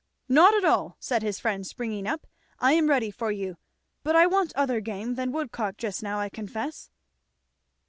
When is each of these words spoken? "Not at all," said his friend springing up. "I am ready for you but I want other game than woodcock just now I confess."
"Not 0.27 0.55
at 0.55 0.65
all," 0.65 0.97
said 0.99 1.21
his 1.21 1.37
friend 1.39 1.63
springing 1.63 2.07
up. 2.07 2.25
"I 2.59 2.73
am 2.73 2.89
ready 2.89 3.11
for 3.11 3.31
you 3.31 3.57
but 4.01 4.15
I 4.15 4.25
want 4.25 4.51
other 4.55 4.81
game 4.81 5.13
than 5.13 5.31
woodcock 5.31 5.77
just 5.77 6.01
now 6.01 6.17
I 6.19 6.27
confess." 6.27 6.89